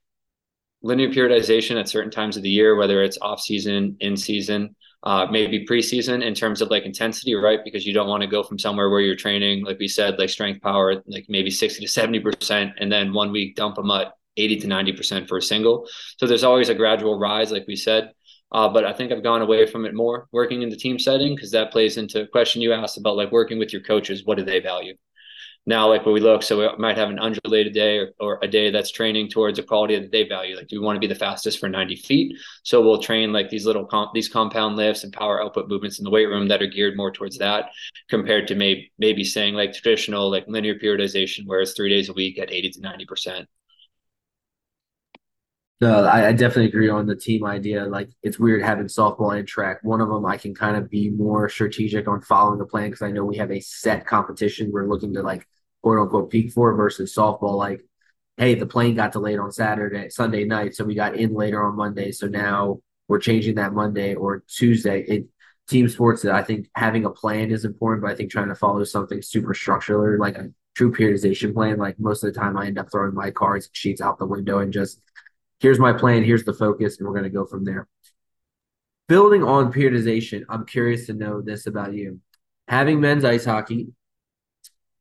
[0.82, 5.28] linear periodization at certain times of the year, whether it's off season, in season, uh,
[5.32, 7.60] maybe preseason in terms of like intensity, right?
[7.64, 10.30] Because you don't want to go from somewhere where you're training, like we said, like
[10.30, 14.58] strength power, like maybe 60 to 70%, and then one week dump them at 80
[14.62, 15.88] to 90% for a single.
[16.18, 18.12] So there's always a gradual rise, like we said.
[18.52, 21.36] Uh, but I think I've gone away from it more working in the team setting
[21.36, 24.26] because that plays into a question you asked about like working with your coaches.
[24.26, 24.96] What do they value?
[25.66, 28.48] Now like when we look so we might have an undulated day or, or, a
[28.48, 30.56] day that's training towards a quality that they value.
[30.56, 32.36] Like do we want to be the fastest for 90 feet?
[32.64, 36.04] So we'll train like these little comp these compound lifts and power output movements in
[36.04, 37.66] the weight room that are geared more towards that
[38.10, 42.14] compared to maybe maybe saying like traditional like linear periodization where it's three days a
[42.14, 43.50] week at 80 to 90 percent
[45.82, 47.86] no, I, I, definitely agree on the team idea.
[47.86, 49.80] Like it's weird having softball and track.
[49.82, 53.02] One of them I can kind of be more strategic on following the plan because
[53.02, 55.48] I know we have a set competition we're looking to like
[55.82, 57.58] quote unquote peak for versus softball.
[57.58, 57.82] Like,
[58.38, 61.76] hey, the plane got delayed on Saturday, Sunday night, so we got in later on
[61.76, 62.12] Monday.
[62.12, 65.02] So now we're changing that Monday or Tuesday.
[65.02, 65.26] It,
[65.68, 68.56] team sports that I think having a plan is important, but I think trying to
[68.56, 72.68] follow something super structural, like a true periodization plan, like most of the time I
[72.68, 75.02] end up throwing my cards sheets out the window and just
[75.62, 77.88] here's my plan, here's the focus, and we're going to go from there.
[79.08, 82.20] Building on periodization, I'm curious to know this about you.
[82.68, 83.90] Having men's ice hockey,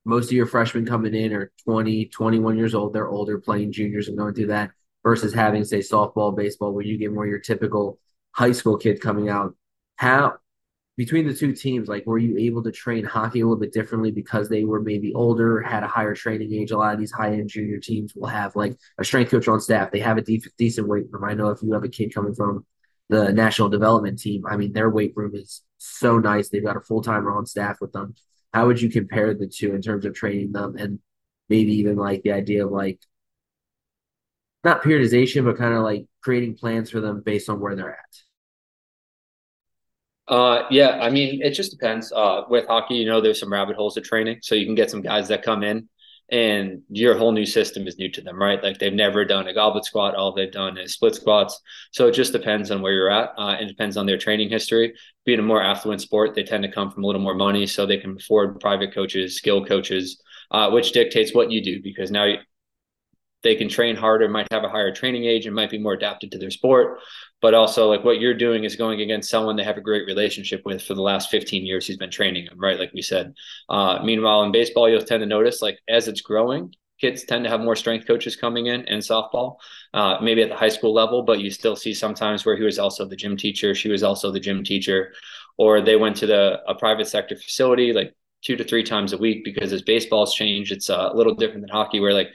[0.05, 2.93] most of your freshmen coming in are 20, 21 years old.
[2.93, 6.99] They're older playing juniors and going through that versus having, say, softball, baseball, where you
[6.99, 7.99] get more your typical
[8.33, 9.55] high school kid coming out.
[9.97, 10.39] How
[11.01, 14.11] between the two teams, like were you able to train hockey a little bit differently
[14.11, 16.73] because they were maybe older, had a higher training age?
[16.73, 19.63] A lot of these high end junior teams will have like a strength coach on
[19.63, 19.91] staff.
[19.91, 21.25] They have a de- decent weight room.
[21.25, 22.67] I know if you have a kid coming from
[23.09, 26.51] the national development team, I mean, their weight room is so nice.
[26.51, 28.15] They've got a full timer on staff with them.
[28.53, 30.99] how would you compare the two in terms of training them and
[31.49, 33.01] maybe even like the idea of like
[34.65, 38.30] not periodization, but kind of like creating plans for them based on where they're at?
[40.31, 42.13] Uh, yeah, I mean, it just depends.
[42.13, 44.39] Uh, with hockey, you know, there's some rabbit holes of training.
[44.43, 45.89] So you can get some guys that come in
[46.31, 48.63] and your whole new system is new to them, right?
[48.63, 50.15] Like they've never done a goblet squat.
[50.15, 51.61] All they've done is split squats.
[51.91, 53.31] So it just depends on where you're at.
[53.37, 54.95] Uh, it depends on their training history.
[55.25, 57.85] Being a more affluent sport, they tend to come from a little more money, so
[57.85, 62.33] they can afford private coaches, skill coaches, uh, which dictates what you do because now
[63.43, 66.31] they can train harder, might have a higher training age, and might be more adapted
[66.33, 67.01] to their sport.
[67.43, 70.63] But also, like what you're doing is going against someone they have a great relationship
[70.65, 71.87] with for the last 15 years.
[71.87, 72.79] He's been training them, right?
[72.79, 73.35] Like we said.
[73.69, 77.51] Uh, meanwhile, in baseball, you'll tend to notice, like as it's growing, kids tend to
[77.51, 79.57] have more strength coaches coming in and softball,
[79.95, 82.79] uh, maybe at the high school level, but you still see sometimes where he was
[82.79, 85.13] also the gym teacher, she was also the gym teacher,
[85.57, 89.19] or they went to the a private sector facility like two to three times a
[89.19, 92.29] week because as baseball's changed, it's a little different than hockey, where like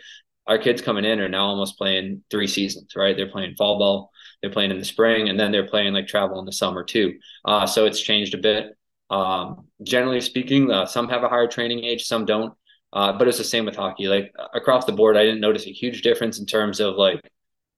[0.48, 3.16] our kids coming in are now almost playing three seasons, right?
[3.16, 6.40] They're playing fall ball, they're playing in the spring, and then they're playing like travel
[6.40, 7.20] in the summer too.
[7.44, 8.78] Uh, so it's changed a bit.
[9.10, 12.54] Um, generally speaking, uh, some have a higher training age, some don't.
[12.94, 14.08] Uh, but it's the same with hockey.
[14.08, 17.20] Like across the board, I didn't notice a huge difference in terms of like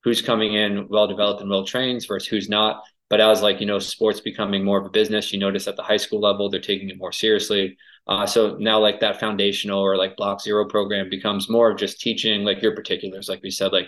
[0.04, 2.84] who's coming in well developed and well trained versus who's not.
[3.10, 5.84] But as like you know, sports becoming more of a business, you notice at the
[5.84, 7.78] high school level they're taking it more seriously.
[8.06, 12.00] Uh, so now like that foundational or like block zero program becomes more of just
[12.00, 13.88] teaching like your particulars, like we said, like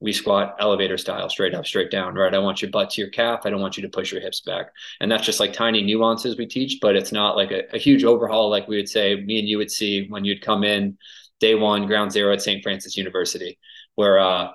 [0.00, 2.34] we squat elevator style, straight up, straight down, right?
[2.34, 3.42] I want your butt to your calf.
[3.44, 4.72] I don't want you to push your hips back.
[5.00, 8.04] And that's just like tiny nuances we teach, but it's not like a, a huge
[8.04, 10.96] overhaul like we would say me and you would see when you'd come in
[11.38, 12.62] day one, ground zero at St.
[12.62, 13.58] Francis University,
[13.94, 14.50] where uh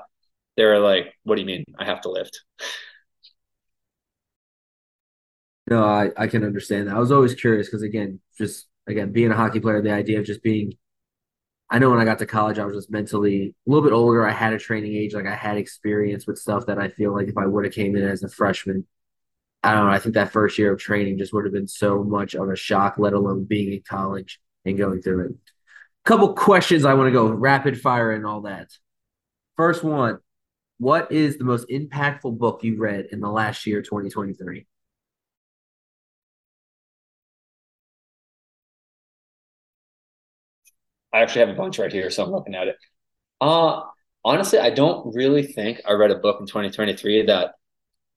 [0.57, 2.41] they're like, what do you mean I have to lift?
[5.67, 6.95] No, I, I can understand that.
[6.95, 10.25] I was always curious because again, just again, being a hockey player, the idea of
[10.25, 10.73] just being,
[11.69, 14.25] I know when I got to college, I was just mentally a little bit older.
[14.25, 17.27] I had a training age, like I had experience with stuff that I feel like
[17.27, 18.85] if I would have came in as a freshman,
[19.63, 19.91] I don't know.
[19.91, 22.55] I think that first year of training just would have been so much of a
[22.55, 25.31] shock, let alone being in college and going through it.
[26.03, 28.69] Couple questions I want to go rapid fire and all that.
[29.57, 30.19] First one,
[30.77, 34.67] what is the most impactful book you read in the last year, 2023?
[41.15, 42.77] I actually have a bunch right here, so I'm looking at it.
[43.41, 43.81] Uh
[44.23, 47.55] honestly, I don't really think I read a book in 2023 that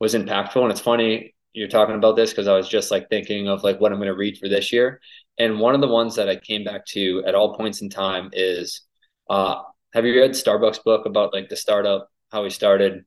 [0.00, 0.62] was impactful.
[0.62, 3.80] And it's funny you're talking about this because I was just like thinking of like
[3.80, 5.00] what I'm going to read for this year.
[5.38, 8.30] And one of the ones that I came back to at all points in time
[8.32, 8.82] is
[9.30, 9.62] uh
[9.94, 13.04] have you read Starbucks book about like the startup, how he started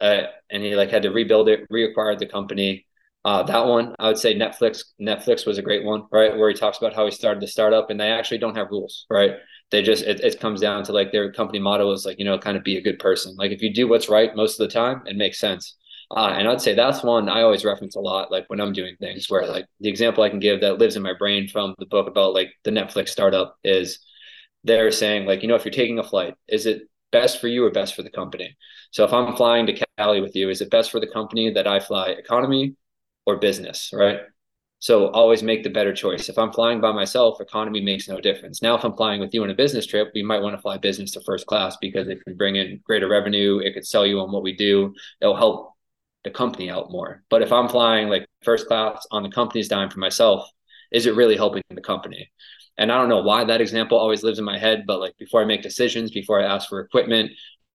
[0.00, 2.86] uh, and he like had to rebuild it, reacquired the company,
[3.24, 4.84] uh, that one, I would say Netflix.
[5.00, 6.36] Netflix was a great one, right?
[6.36, 9.06] Where he talks about how he started the startup, and they actually don't have rules,
[9.08, 9.32] right?
[9.70, 12.38] They just it, it comes down to like their company motto is like you know
[12.38, 13.34] kind of be a good person.
[13.36, 15.74] Like if you do what's right most of the time, it makes sense.
[16.14, 18.94] Uh, and I'd say that's one I always reference a lot, like when I'm doing
[19.00, 21.86] things where like the example I can give that lives in my brain from the
[21.86, 24.00] book about like the Netflix startup is
[24.64, 27.64] they're saying like, you know, if you're taking a flight, is it best for you
[27.64, 28.56] or best for the company?
[28.90, 31.66] So if I'm flying to Cali with you, is it best for the company that
[31.66, 32.76] I fly economy
[33.26, 34.20] or business, right?
[34.80, 36.28] So always make the better choice.
[36.28, 38.60] If I'm flying by myself, economy makes no difference.
[38.60, 40.76] Now, if I'm flying with you on a business trip, we might want to fly
[40.76, 43.60] business to first class because it can bring in greater revenue.
[43.60, 44.94] It could sell you on what we do.
[45.22, 45.72] It'll help
[46.22, 47.22] the company out more.
[47.30, 50.46] But if I'm flying like first class on the company's dime for myself,
[50.92, 52.30] is it really helping the company?
[52.76, 55.40] And I don't know why that example always lives in my head, but like before
[55.40, 57.30] I make decisions, before I ask for equipment,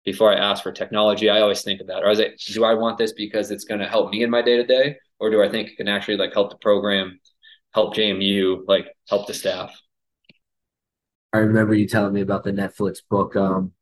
[0.04, 2.02] before I ask for technology, I always think of that.
[2.02, 4.42] Or is it, do I want this because it's going to help me in my
[4.42, 4.96] day to day?
[5.20, 7.20] Or do I think it can actually like help the program,
[7.72, 9.78] help JMU, like help the staff?
[11.32, 13.36] I remember you telling me about the Netflix book.
[13.36, 13.72] Um,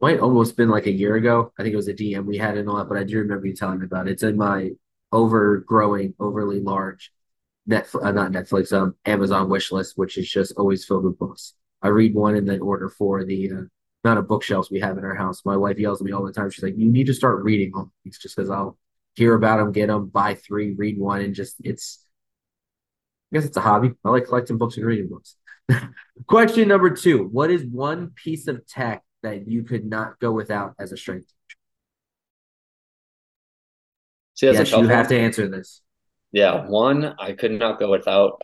[0.00, 1.52] might almost been like a year ago.
[1.58, 3.46] I think it was a DM we had and all that, but I do remember
[3.46, 4.12] you telling me about it.
[4.12, 4.70] It's in my
[5.12, 7.12] overgrowing, overly large
[7.68, 11.54] Netflix, uh, not Netflix, um, Amazon wish list, which is just always filled with books.
[11.82, 13.62] I read one and then order for the uh,
[14.04, 15.44] amount of bookshelves we have in our house.
[15.44, 16.50] My wife yells at me all the time.
[16.50, 18.78] She's like, "You need to start reading them." It's just because I'll
[19.16, 22.04] hear about them, get them, buy three, read one, and just it's.
[23.32, 23.92] I guess it's a hobby.
[24.04, 25.36] I like collecting books and reading books.
[26.28, 30.74] Question number two: What is one piece of tech that you could not go without
[30.78, 31.58] as a strength teacher?
[34.34, 35.80] See, yes, you have to answer this.
[36.30, 38.42] Yeah, one I could not go without.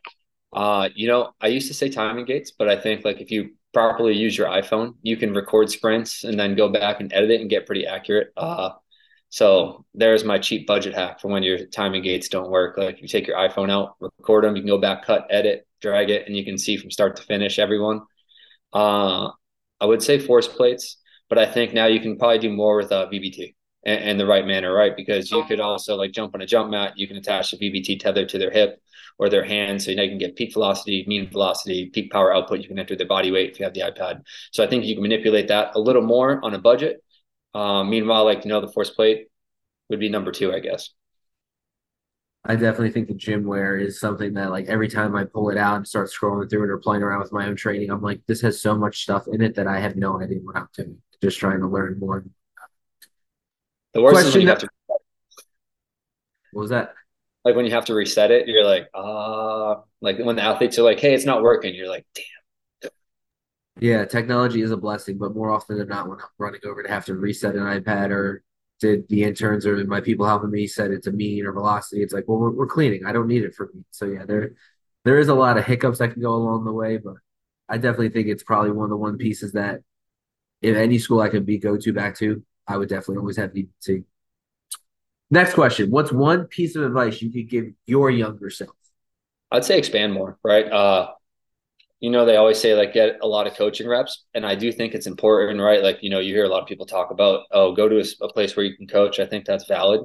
[0.53, 3.51] Uh, you know, I used to say timing gates, but I think like if you
[3.73, 7.41] properly use your iPhone, you can record sprints and then go back and edit it
[7.41, 8.33] and get pretty accurate.
[8.37, 8.71] Uh,
[9.33, 12.77] so there's my cheap budget hack for when your timing gates don't work.
[12.77, 16.11] Like you take your iPhone out, record them, you can go back, cut, edit, drag
[16.11, 18.03] it, and you can see from start to finish everyone.
[18.75, 19.31] Uh,
[19.81, 20.99] I would say force plates,
[21.31, 23.55] but I think now you can probably do more with uh, VBT
[23.87, 24.95] and, the right manner, right?
[24.95, 28.01] Because you could also like jump on a jump mat, you can attach a VBT
[28.01, 28.83] tether to their hip
[29.19, 32.35] or their hand, so you now you can get peak velocity, mean velocity, peak power
[32.35, 32.61] output.
[32.61, 34.25] You can enter their body weight if you have the iPad.
[34.51, 37.03] So I think you can manipulate that a little more on a budget.
[37.55, 39.29] Um, meanwhile, like you know, the force plate
[39.89, 40.91] would be number two, I guess.
[42.45, 45.77] I definitely think the GymAware is something that like every time I pull it out
[45.77, 48.41] and start scrolling through it or playing around with my own training, I'm like, this
[48.41, 50.99] has so much stuff in it that I have no idea what I'm doing.
[51.23, 52.25] Just trying to learn more.
[53.95, 54.69] The worst Question is when you have to.
[56.53, 56.95] What was that?
[57.45, 60.79] Like when you have to reset it, you're like, ah, uh, like when the athletes
[60.79, 62.25] are like, hey, it's not working, you're like, damn.
[63.81, 66.89] Yeah, technology is a blessing, but more often than not, when I'm running over to
[66.89, 68.45] have to reset an iPad or
[68.81, 72.13] did the interns or my people helping me set it to mean or velocity, it's
[72.13, 73.07] like, well, we're, we're cleaning.
[73.07, 73.83] I don't need it for me.
[73.91, 74.53] So yeah, there
[75.05, 77.15] there is a lot of hiccups that can go along the way, but
[77.69, 79.81] I definitely think it's probably one of the one pieces that
[80.63, 83.53] if any school I could be go to back to, I would definitely always have
[83.53, 84.05] VBT.
[85.31, 85.91] Next question.
[85.91, 88.77] What's one piece of advice you could give your younger self?
[89.51, 90.71] I'd say expand more, right?
[90.71, 91.13] Uh,
[92.03, 94.25] you know, they always say like get a lot of coaching reps.
[94.35, 95.85] And I do think it's important, right?
[95.85, 98.25] Like, you know, you hear a lot of people talk about, oh, go to a,
[98.25, 99.21] a place where you can coach.
[99.21, 100.01] I think that's valid.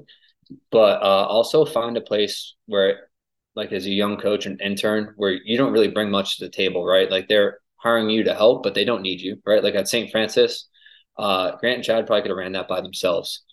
[0.70, 3.08] But uh, also find a place where,
[3.56, 6.52] like, as a young coach and intern, where you don't really bring much to the
[6.52, 7.10] table, right?
[7.10, 9.64] Like, they're hiring you to help, but they don't need you, right?
[9.64, 10.12] Like at St.
[10.12, 10.68] Francis,
[11.18, 13.44] uh, Grant and Chad probably could have ran that by themselves.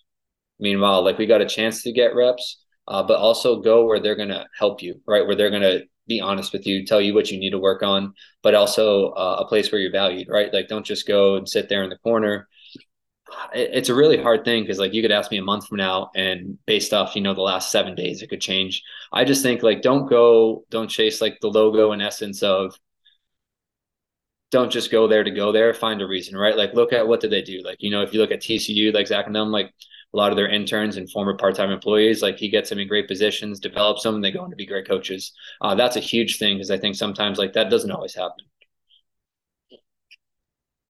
[0.59, 4.15] Meanwhile, like we got a chance to get reps, uh, but also go where they're
[4.15, 5.25] going to help you, right?
[5.25, 7.83] Where they're going to be honest with you, tell you what you need to work
[7.83, 8.13] on,
[8.43, 10.53] but also uh, a place where you're valued, right?
[10.53, 12.47] Like don't just go and sit there in the corner.
[13.53, 15.77] It, it's a really hard thing because like you could ask me a month from
[15.77, 18.83] now, and based off you know the last seven days, it could change.
[19.11, 22.75] I just think like don't go, don't chase like the logo and essence of
[24.51, 25.73] don't just go there to go there.
[25.73, 26.55] Find a reason, right?
[26.55, 27.61] Like look at what did they do.
[27.63, 29.71] Like you know, if you look at TCU, like Zach and them, like
[30.15, 33.07] a lot of their interns and former part-time employees, like he gets them in great
[33.07, 35.33] positions, develops them, and they go on to be great coaches.
[35.59, 38.45] Uh, that's a huge thing because I think sometimes like that doesn't always happen.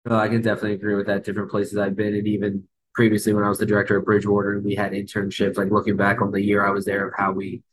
[0.06, 1.24] Well, I can definitely agree with that.
[1.24, 4.76] Different places I've been, and even previously when I was the director of Bridgewater, we
[4.76, 5.58] had internships.
[5.58, 7.64] Like looking back on the year I was there, of how we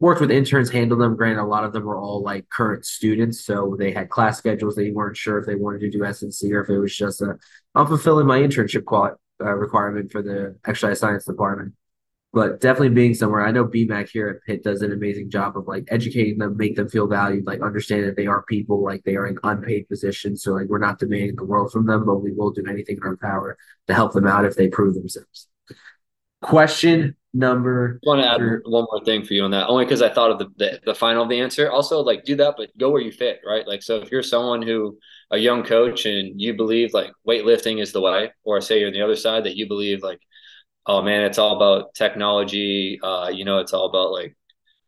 [0.00, 1.16] worked with interns, handled them.
[1.16, 4.76] Granted, a lot of them were all like current students, so they had class schedules.
[4.76, 7.38] They weren't sure if they wanted to do SNC or if it was just a
[7.74, 11.74] I'm fulfilling my internship qual- uh, requirement for the exercise science department.
[12.32, 15.68] But definitely being somewhere, I know BMAC here at Pitt does an amazing job of
[15.68, 19.14] like educating them, make them feel valued, like understand that they are people, like they
[19.14, 20.42] are in unpaid positions.
[20.42, 23.04] So like we're not demanding the world from them, but we will do anything in
[23.04, 25.46] our power to help them out if they prove themselves.
[26.42, 28.00] Question number.
[28.04, 30.32] I want to add one more thing for you on that, only because I thought
[30.32, 31.70] of the, the, the final of the answer.
[31.70, 33.66] Also, like do that, but go where you fit, right?
[33.66, 34.98] Like, so if you're someone who
[35.34, 38.94] a young coach and you believe like weightlifting is the way, or say you're on
[38.94, 40.20] the other side that you believe like,
[40.86, 42.98] oh man, it's all about technology.
[43.02, 44.36] Uh, you know, it's all about like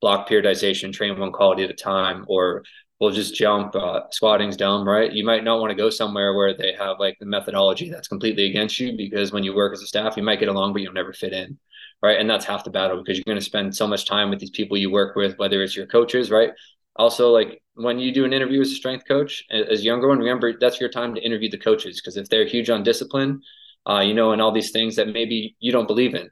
[0.00, 2.64] block periodization, train one quality at a time, or
[3.00, 3.74] we'll just jump.
[3.74, 5.12] Uh, squatting's dumb, right?
[5.12, 8.46] You might not want to go somewhere where they have like the methodology that's completely
[8.46, 10.92] against you because when you work as a staff, you might get along, but you'll
[10.92, 11.59] never fit in
[12.02, 12.20] right?
[12.20, 14.50] And that's half the battle because you're going to spend so much time with these
[14.50, 16.50] people you work with, whether it's your coaches, right?
[16.94, 20.59] Also, like when you do an interview as a strength coach, as younger one, remember
[20.59, 23.43] that's your time to interview the coaches because if they're huge on discipline,
[23.89, 26.29] uh, you know, and all these things that maybe you don't believe in,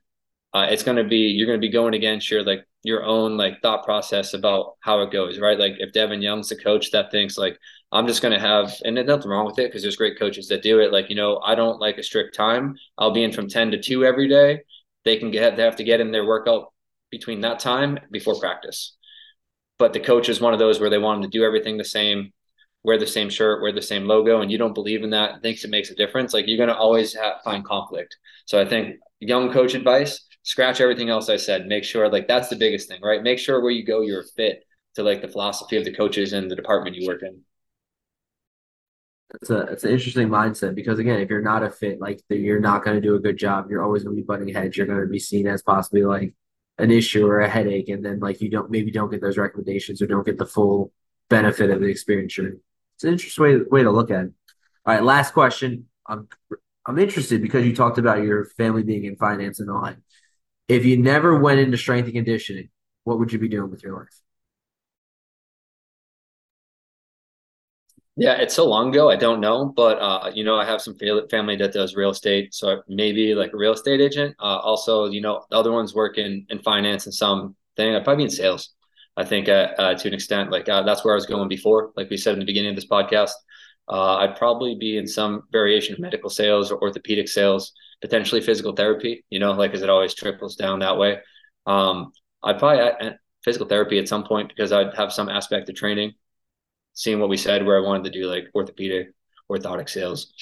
[0.53, 3.37] uh, it's going to be you're going to be going against your like your own
[3.37, 5.59] like thought process about how it goes, right?
[5.59, 7.59] Like if Devin Young's a coach that thinks like
[7.93, 10.49] I'm just going to have, and there's nothing wrong with it because there's great coaches
[10.49, 10.93] that do it.
[10.93, 12.77] Like you know, I don't like a strict time.
[12.99, 14.63] I'll be in from ten to two every day
[15.05, 16.73] they can get they have to get in their workout
[17.11, 18.97] between that time before practice.
[19.79, 21.85] But the coach is one of those where they want them to do everything the
[21.85, 22.33] same,
[22.83, 25.65] wear the same shirt, wear the same logo, and you don't believe in that, thinks
[25.65, 26.33] it makes a difference.
[26.33, 28.17] Like you're going to always have, find conflict.
[28.47, 31.67] So I think young coach advice: scratch everything else I said.
[31.67, 33.23] Make sure like that's the biggest thing, right?
[33.23, 34.65] Make sure where you go, you're fit
[34.95, 37.43] to like the philosophy of the coaches and the department you work in
[39.35, 42.61] it's a it's an interesting mindset because again, if you're not a fit, like you're
[42.61, 43.67] not going to do a good job.
[43.71, 44.77] You're always going to be butting heads.
[44.77, 46.35] You're going to be seen as possibly like
[46.79, 50.03] an issue or a headache, and then like you don't maybe don't get those recommendations
[50.03, 50.93] or don't get the full
[51.31, 52.39] benefit of the experience.
[52.39, 54.33] It's an interesting way way to look at it.
[54.87, 55.87] All right, last question.
[56.07, 56.29] I'm
[56.87, 59.97] I'm interested because you talked about your family being in finance and all that.
[60.69, 62.71] If you never went into strength and conditioning,
[63.05, 64.21] what would you be doing with your life?
[68.17, 69.11] Yeah, it's so long ago.
[69.11, 72.55] I don't know, but uh, you know, I have some family that does real estate,
[72.55, 74.37] so maybe like a real estate agent.
[74.39, 77.95] Uh, also, you know, the other ones work in in finance and some thing.
[77.95, 78.71] I'd probably be in sales,
[79.17, 81.91] I think uh, uh, to an extent, like uh, that's where I was going before.
[81.97, 83.33] Like we said in the beginning of this podcast,
[83.89, 88.73] uh, I'd probably be in some variation of medical sales or orthopedic sales, potentially physical
[88.75, 89.25] therapy.
[89.31, 91.19] You know, like as it always trickles down that way.
[91.67, 92.13] Um,
[92.45, 93.13] I'd probably uh,
[93.43, 96.13] physical therapy at some point because I'd have some aspect of training.
[96.95, 99.09] Seeing what we said, where I wanted to do like orthopedic,
[99.51, 100.33] orthotic sales.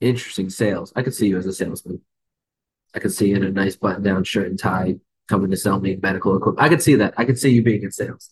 [0.00, 0.92] Interesting sales.
[0.96, 2.00] I could see you as a salesman.
[2.94, 4.96] I could see you in a nice button-down shirt and tie
[5.28, 6.64] coming to sell me medical equipment.
[6.64, 7.14] I could see that.
[7.16, 8.30] I could see you being in sales.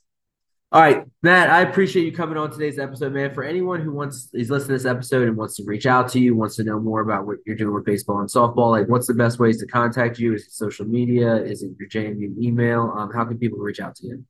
[0.73, 3.35] All right, Matt, I appreciate you coming on today's episode, man.
[3.35, 6.21] For anyone who wants is listening to this episode and wants to reach out to
[6.21, 9.09] you, wants to know more about what you're doing with baseball and softball, like what's
[9.09, 10.33] the best ways to contact you?
[10.35, 11.35] Is it social media?
[11.37, 12.95] Is it your JMU email?
[12.97, 14.25] Um, how can people reach out to you?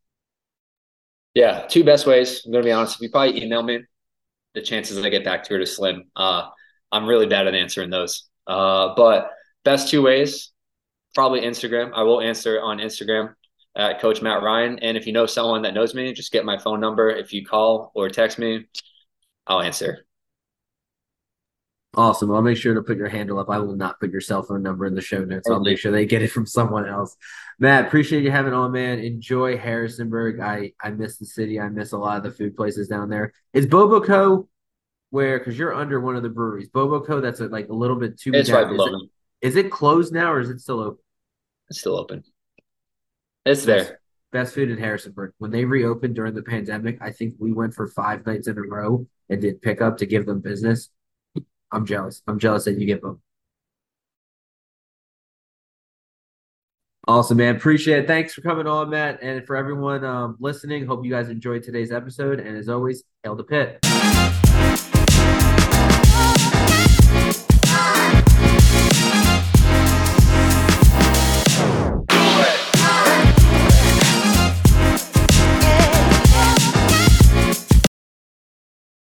[1.35, 2.43] Yeah, two best ways.
[2.45, 2.97] I'm gonna be honest.
[2.97, 3.81] If you probably email me,
[4.55, 6.11] the chances I get back to it are slim.
[6.17, 6.49] Uh,
[6.91, 8.29] I'm really bad at answering those.
[8.47, 9.31] Uh, but
[9.65, 10.51] best two ways,
[11.15, 11.93] probably Instagram.
[11.95, 13.35] I will answer on Instagram
[13.77, 14.79] at Coach Matt Ryan.
[14.81, 17.11] And if you know someone that knows me, just get my phone number.
[17.11, 18.67] If you call or text me,
[19.47, 20.07] I'll answer.
[21.95, 22.31] Awesome.
[22.31, 23.51] I'll make sure to put your handle up.
[23.51, 25.51] I will not put your cell phone number in the show notes.
[25.51, 27.17] I'll make sure they get it from someone else.
[27.59, 29.01] Matt, appreciate you having on, man.
[29.01, 30.39] Enjoy Harrisonburg.
[30.39, 31.59] I I miss the city.
[31.59, 33.33] I miss a lot of the food places down there.
[33.53, 34.47] Is Boboco
[35.11, 38.19] where because you're under one of the breweries, Boboco, that's a, like a little bit
[38.19, 38.31] too.
[38.33, 39.09] It's right below is it,
[39.49, 41.03] is it closed now or is it still open?
[41.69, 42.25] It's still open.
[43.45, 44.01] It's there.
[44.33, 45.33] Best food in Harrisonburg.
[45.39, 48.63] When they reopened during the pandemic, I think we went for five nights in a
[48.63, 50.89] row and did pickup to give them business.
[51.73, 52.23] I'm jealous.
[52.27, 53.19] I'm jealous that you get both.
[57.09, 57.57] Awesome, man.
[57.57, 58.07] Appreciate it.
[58.07, 59.21] Thanks for coming on, Matt.
[59.23, 62.41] And for everyone um, listening, hope you guys enjoyed today's episode.
[62.41, 63.81] And as always, hail the Pitt.